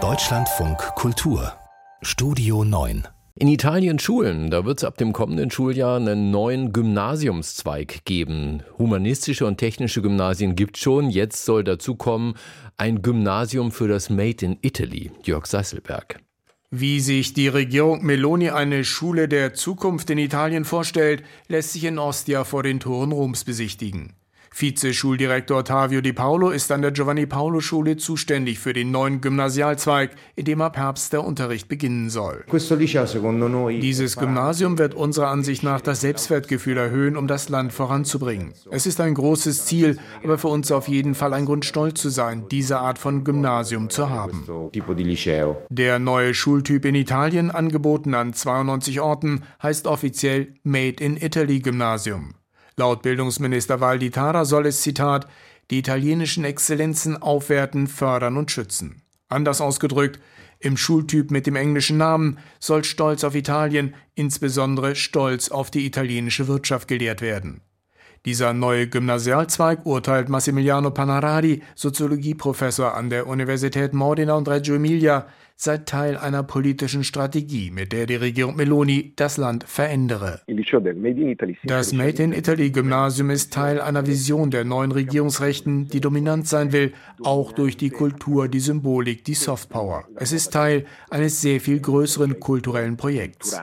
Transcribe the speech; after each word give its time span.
Deutschlandfunk 0.00 0.78
Kultur 0.94 1.52
Studio 2.00 2.62
9 2.62 3.08
in 3.34 3.48
Italien 3.48 3.98
Schulen, 3.98 4.50
da 4.50 4.64
wird 4.64 4.78
es 4.78 4.84
ab 4.84 4.98
dem 4.98 5.12
kommenden 5.12 5.50
Schuljahr 5.50 5.96
einen 5.96 6.30
neuen 6.30 6.72
Gymnasiumszweig 6.72 8.04
geben. 8.04 8.62
Humanistische 8.78 9.46
und 9.46 9.58
technische 9.58 10.00
Gymnasien 10.00 10.54
gibt 10.54 10.76
schon. 10.76 11.10
Jetzt 11.10 11.44
soll 11.44 11.64
dazu 11.64 11.96
kommen 11.96 12.34
ein 12.76 13.02
Gymnasium 13.02 13.72
für 13.72 13.88
das 13.88 14.10
Made 14.10 14.44
in 14.44 14.58
Italy. 14.62 15.10
Jörg 15.24 15.46
Seiselberg. 15.46 16.20
Wie 16.70 17.00
sich 17.00 17.32
die 17.32 17.48
Regierung 17.48 18.04
Meloni 18.04 18.50
eine 18.50 18.84
Schule 18.84 19.26
der 19.26 19.54
Zukunft 19.54 20.10
in 20.10 20.18
Italien 20.18 20.64
vorstellt, 20.64 21.24
lässt 21.48 21.72
sich 21.72 21.84
in 21.84 21.98
Ostia 21.98 22.44
vor 22.44 22.62
den 22.62 22.78
Toren 22.78 23.10
Roms 23.10 23.42
besichtigen. 23.42 24.14
Vize-Schuldirektor 24.50 25.58
Ottavio 25.58 26.00
Di 26.00 26.12
Paolo 26.12 26.50
ist 26.50 26.72
an 26.72 26.82
der 26.82 26.90
Giovanni 26.90 27.26
Paolo 27.26 27.60
Schule 27.60 27.96
zuständig 27.96 28.58
für 28.58 28.72
den 28.72 28.90
neuen 28.90 29.20
Gymnasialzweig, 29.20 30.10
in 30.36 30.44
dem 30.44 30.60
ab 30.60 30.76
Herbst 30.76 31.12
der 31.12 31.24
Unterricht 31.24 31.68
beginnen 31.68 32.10
soll. 32.10 32.44
Dieses 33.80 34.16
Gymnasium 34.16 34.78
wird 34.78 34.94
unserer 34.94 35.28
Ansicht 35.28 35.62
nach 35.62 35.80
das 35.80 36.00
Selbstwertgefühl 36.00 36.76
erhöhen, 36.76 37.16
um 37.16 37.26
das 37.26 37.48
Land 37.48 37.72
voranzubringen. 37.72 38.52
Es 38.70 38.86
ist 38.86 39.00
ein 39.00 39.14
großes 39.14 39.66
Ziel, 39.66 39.98
aber 40.24 40.38
für 40.38 40.48
uns 40.48 40.72
auf 40.72 40.88
jeden 40.88 41.14
Fall 41.14 41.32
ein 41.34 41.44
Grund 41.44 41.64
stolz 41.64 42.00
zu 42.00 42.08
sein, 42.08 42.44
diese 42.50 42.78
Art 42.78 42.98
von 42.98 43.24
Gymnasium 43.24 43.90
zu 43.90 44.10
haben. 44.10 44.46
Der 45.68 45.98
neue 45.98 46.34
Schultyp 46.34 46.84
in 46.84 46.94
Italien, 46.94 47.50
angeboten 47.50 48.14
an 48.14 48.32
92 48.32 49.00
Orten, 49.00 49.42
heißt 49.62 49.86
offiziell 49.86 50.54
Made 50.62 51.02
in 51.02 51.16
Italy 51.16 51.60
Gymnasium. 51.60 52.34
Laut 52.78 53.02
Bildungsminister 53.02 53.80
Valditara 53.80 54.44
soll 54.44 54.66
es, 54.66 54.82
Zitat, 54.82 55.26
die 55.72 55.78
italienischen 55.78 56.44
Exzellenzen 56.44 57.20
aufwerten, 57.20 57.88
fördern 57.88 58.36
und 58.36 58.52
schützen. 58.52 59.02
Anders 59.28 59.60
ausgedrückt, 59.60 60.20
im 60.60 60.76
Schultyp 60.76 61.32
mit 61.32 61.48
dem 61.48 61.56
englischen 61.56 61.96
Namen 61.96 62.38
soll 62.60 62.84
Stolz 62.84 63.24
auf 63.24 63.34
Italien, 63.34 63.96
insbesondere 64.14 64.94
Stolz 64.94 65.50
auf 65.50 65.72
die 65.72 65.86
italienische 65.86 66.46
Wirtschaft 66.46 66.86
gelehrt 66.86 67.20
werden. 67.20 67.62
Dieser 68.24 68.52
neue 68.52 68.88
Gymnasialzweig, 68.88 69.84
urteilt 69.84 70.28
Massimiliano 70.28 70.92
Panaradi, 70.92 71.62
Soziologieprofessor 71.74 72.94
an 72.94 73.10
der 73.10 73.26
Universität 73.26 73.92
Modena 73.92 74.34
und 74.34 74.48
Reggio 74.48 74.76
Emilia, 74.76 75.26
sei 75.60 75.78
Teil 75.78 76.16
einer 76.16 76.44
politischen 76.44 77.02
Strategie, 77.02 77.72
mit 77.72 77.92
der 77.92 78.06
die 78.06 78.14
Regierung 78.14 78.54
Meloni 78.54 79.12
das 79.16 79.36
Land 79.38 79.64
verändere. 79.64 80.40
Das 81.64 81.92
Made 81.92 82.22
in 82.22 82.32
Italy 82.32 82.70
Gymnasium 82.70 83.30
ist 83.30 83.52
Teil 83.52 83.80
einer 83.80 84.06
Vision 84.06 84.52
der 84.52 84.64
neuen 84.64 84.92
Regierungsrechten, 84.92 85.88
die 85.88 86.00
dominant 86.00 86.46
sein 86.46 86.72
will, 86.72 86.92
auch 87.24 87.50
durch 87.50 87.76
die 87.76 87.90
Kultur, 87.90 88.46
die 88.46 88.60
Symbolik, 88.60 89.24
die 89.24 89.34
Softpower. 89.34 90.04
Es 90.14 90.30
ist 90.30 90.52
Teil 90.52 90.86
eines 91.10 91.40
sehr 91.40 91.60
viel 91.60 91.80
größeren 91.80 92.38
kulturellen 92.38 92.96
Projekts. 92.96 93.60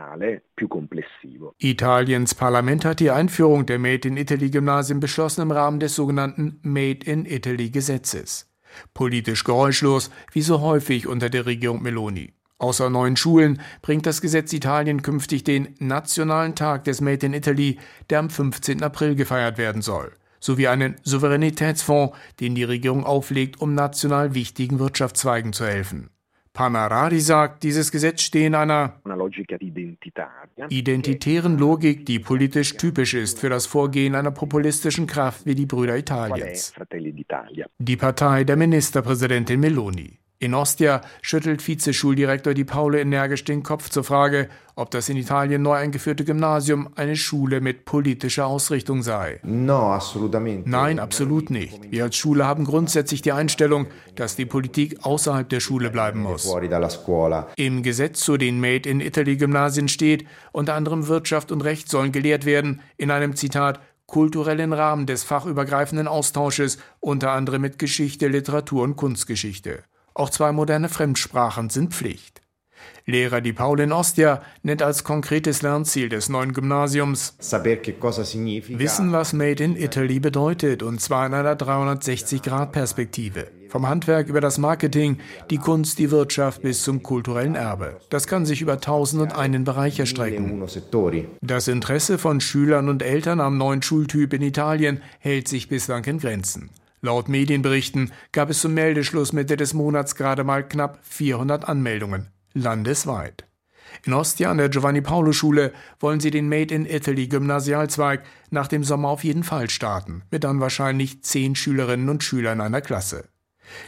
Italiens 1.60 2.36
Parlament 2.36 2.84
hat 2.84 3.00
die 3.00 3.12
Einführung 3.12 3.66
der 3.66 3.80
Made 3.80 4.06
in 4.06 4.18
Italy 4.18 4.50
Gymnasien 4.50 5.00
beschlossen 5.00 5.44
im 5.44 5.52
Rahmen 5.52 5.80
des 5.80 5.96
sogenannten 5.96 6.60
Made 6.62 7.06
in 7.06 7.26
Italy 7.26 7.70
Gesetzes. 7.70 8.52
Politisch 8.94 9.44
geräuschlos, 9.44 10.10
wie 10.32 10.42
so 10.42 10.62
häufig 10.62 11.08
unter 11.08 11.30
der 11.30 11.46
Regierung 11.46 11.82
Meloni. 11.82 12.34
Außer 12.58 12.90
neuen 12.90 13.18
Schulen 13.18 13.62
bringt 13.82 14.06
das 14.06 14.22
Gesetz 14.22 14.54
Italien 14.54 15.02
künftig 15.02 15.44
den 15.44 15.76
Nationalen 15.80 16.56
Tag 16.56 16.86
des 16.86 17.02
Made 17.02 17.26
in 17.26 17.34
Italy, 17.34 17.80
der 18.10 18.20
am 18.20 18.30
15. 18.30 18.82
April 18.82 19.16
gefeiert 19.16 19.58
werden 19.58 19.82
soll, 19.82 20.14
sowie 20.40 20.68
einen 20.68 20.96
Souveränitätsfonds, 21.04 22.16
den 22.40 22.56
die 22.56 22.64
Regierung 22.64 23.06
auflegt, 23.06 23.60
um 23.60 23.76
national 23.76 24.34
wichtigen 24.36 24.80
Wirtschaftszweigen 24.80 25.52
zu 25.52 25.66
helfen. 25.66 26.10
Panarari 26.56 27.20
sagt, 27.20 27.64
dieses 27.64 27.92
Gesetz 27.92 28.22
stehe 28.22 28.48
in 28.48 28.56
einer 28.56 28.94
identitären 30.70 31.58
Logik, 31.58 32.06
die 32.06 32.20
politisch 32.20 32.78
typisch 32.78 33.14
ist 33.14 33.40
für 33.40 33.50
das 33.50 33.66
Vorgehen 33.66 34.16
einer 34.16 34.32
populistischen 34.32 35.06
Kraft 35.06 35.46
wie 35.46 35.54
die 35.54 35.66
Brüder 35.66 35.98
Italiens. 35.98 36.74
Die 37.78 37.98
Partei 37.98 38.44
der 38.46 38.56
Ministerpräsidentin 38.56 39.60
Meloni. 39.60 40.18
In 40.38 40.54
Ostia 40.54 41.00
schüttelt 41.22 41.66
Vizeschuldirektor 41.66 42.54
Di 42.54 42.66
Paule 42.66 43.00
energisch 43.00 43.46
den 43.46 43.64
Kopf 43.64 43.90
zur 43.90 44.04
Frage, 44.04 44.50
ob 44.76 44.92
das 44.92 45.08
in 45.08 45.16
Italien 45.16 45.62
neu 45.62 45.76
eingeführte 45.76 46.26
Gymnasium 46.26 46.90
eine 46.96 47.16
Schule 47.16 47.62
mit 47.62 47.86
politischer 47.86 48.46
Ausrichtung 48.46 49.02
sei. 49.02 49.40
Nein, 50.66 51.00
absolut 51.00 51.50
nicht. 51.50 51.90
Wir 51.90 52.04
als 52.04 52.18
Schule 52.18 52.46
haben 52.46 52.66
grundsätzlich 52.66 53.22
die 53.22 53.32
Einstellung, 53.32 53.88
dass 54.16 54.36
die 54.36 54.46
Politik 54.46 55.06
außerhalb 55.06 55.48
der 55.48 55.62
Schule 55.62 55.90
bleiben 55.90 56.20
muss. 56.22 56.44
Im 57.56 57.82
Gesetz 57.82 58.20
zu 58.20 58.36
den 58.36 58.60
Made 58.60 58.90
in 58.90 59.00
Italy 59.00 59.38
Gymnasien 59.38 59.88
steht, 59.88 60.28
unter 60.52 60.74
anderem 60.74 61.08
Wirtschaft 61.08 61.54
und 61.54 61.62
Recht 61.62 61.90
sollen 61.90 62.12
gelehrt 62.12 62.46
werden, 62.46 62.82
in 62.98 63.10
einem 63.10 63.38
Zitat 63.38 63.80
kulturellen 64.06 64.74
Rahmen 64.74 65.06
des 65.06 65.24
fachübergreifenden 65.24 66.10
Austausches, 66.10 66.78
unter 67.00 67.32
anderem 67.32 67.62
mit 67.62 67.80
Geschichte, 67.80 68.28
Literatur 68.28 68.84
und 68.84 68.98
Kunstgeschichte. 68.98 69.84
Auch 70.16 70.30
zwei 70.30 70.54
moderne 70.54 70.88
Fremdsprachen 70.88 71.70
sind 71.70 71.94
Pflicht. 71.94 72.42
Lehrer 73.06 73.42
Di 73.42 73.52
Paul 73.52 73.92
Ostia 73.92 74.42
nennt 74.64 74.82
als 74.82 75.04
konkretes 75.04 75.62
Lernziel 75.62 76.08
des 76.10 76.30
neuen 76.30 76.54
Gymnasiums 76.54 77.36
Wissen, 77.40 79.12
was 79.12 79.34
Made 79.34 79.64
in 79.64 79.76
Italy 79.76 80.20
bedeutet, 80.20 80.82
und 80.84 81.02
zwar 81.02 81.28
in 81.28 81.34
einer 81.34 81.56
360-Grad-Perspektive. 81.56 83.48
Vom 83.70 83.88
Handwerk 83.90 84.30
über 84.30 84.40
das 84.40 84.58
Marketing, 84.58 85.18
die 85.50 85.58
Kunst, 85.58 86.00
die 86.00 86.12
Wirtschaft 86.12 86.62
bis 86.62 86.84
zum 86.84 87.04
kulturellen 87.04 87.56
Erbe. 87.56 87.98
Das 88.10 88.26
kann 88.26 88.46
sich 88.46 88.62
über 88.62 88.80
tausend 88.80 89.22
und 89.22 89.36
einen 89.36 89.66
Bereich 89.66 90.00
erstrecken. 90.00 90.64
Das 91.42 91.68
Interesse 91.68 92.18
von 92.18 92.40
Schülern 92.40 92.88
und 92.88 93.04
Eltern 93.04 93.42
am 93.42 93.58
neuen 93.58 93.82
Schultyp 93.82 94.32
in 94.34 94.42
Italien 94.42 95.02
hält 95.20 95.50
sich 95.50 95.68
bislang 95.68 96.06
in 96.06 96.20
Grenzen. 96.20 96.70
Laut 97.06 97.30
Medienberichten 97.30 98.12
gab 98.32 98.50
es 98.50 98.62
zum 98.62 98.74
Meldeschluss 98.74 99.32
Mitte 99.32 99.58
des 99.58 99.76
Monats 99.76 100.16
gerade 100.16 100.44
mal 100.44 100.68
knapp 100.68 100.98
400 101.04 101.70
Anmeldungen, 101.70 102.32
landesweit. 102.56 103.46
In 104.06 104.14
Ostia 104.14 104.50
an 104.50 104.58
der 104.58 104.70
Giovanni 104.70 105.02
Paolo 105.02 105.32
Schule 105.32 105.72
wollen 106.00 106.20
sie 106.20 106.32
den 106.32 106.50
Made 106.50 106.74
in 106.74 106.88
Italy 106.88 107.28
Gymnasialzweig 107.28 108.24
nach 108.50 108.68
dem 108.68 108.84
Sommer 108.84 109.10
auf 109.10 109.24
jeden 109.24 109.44
Fall 109.44 109.70
starten, 109.70 110.24
mit 110.32 110.44
dann 110.44 110.62
wahrscheinlich 110.62 111.24
zehn 111.24 111.56
Schülerinnen 111.56 112.10
und 112.10 112.24
Schülern 112.24 112.60
einer 112.60 112.82
Klasse. 112.82 113.30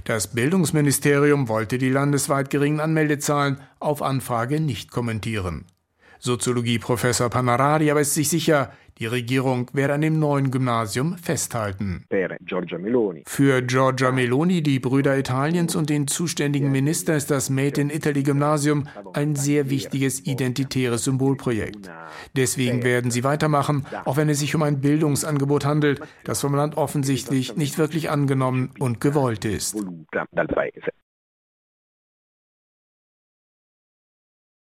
Das 0.04 0.28
Bildungsministerium 0.28 1.48
wollte 1.48 1.80
die 1.80 1.90
landesweit 1.90 2.52
geringen 2.52 2.80
Anmeldezahlen 2.80 3.60
auf 3.80 4.04
Anfrage 4.04 4.60
nicht 4.60 4.92
kommentieren. 4.92 5.66
Soziologieprofessor 6.20 7.30
Panarari 7.30 7.90
aber 7.90 8.02
ist 8.02 8.14
sich 8.14 8.30
sicher, 8.30 8.72
die 9.00 9.06
Regierung 9.06 9.70
werde 9.74 9.94
an 9.94 10.02
dem 10.02 10.20
neuen 10.20 10.52
Gymnasium 10.52 11.18
festhalten. 11.18 12.06
Für 13.26 13.62
Giorgia 13.62 14.12
Meloni, 14.12 14.64
die 14.64 14.80
Brüder 14.80 15.18
Italiens 15.18 15.76
und 15.76 15.90
den 15.90 16.08
zuständigen 16.08 16.72
Minister 16.72 17.16
ist 17.16 17.32
das 17.32 17.50
Made 17.50 17.80
in 17.80 17.90
Italy 17.90 18.24
Gymnasium 18.24 18.88
ein 19.14 19.36
sehr 19.36 19.70
wichtiges 19.70 20.26
identitäres 20.26 21.04
Symbolprojekt. 21.04 21.90
Deswegen 22.36 22.84
werden 22.84 23.12
sie 23.12 23.24
weitermachen, 23.24 23.86
auch 24.06 24.18
wenn 24.18 24.30
es 24.30 24.40
sich 24.40 24.56
um 24.56 24.64
ein 24.64 24.82
Bildungsangebot 24.82 25.66
handelt, 25.66 26.02
das 26.24 26.42
vom 26.42 26.56
Land 26.56 26.78
offensichtlich 26.78 27.56
nicht 27.56 27.78
wirklich 27.78 28.10
angenommen 28.10 28.72
und 28.80 29.00
gewollt 29.02 29.46
ist. 29.46 29.76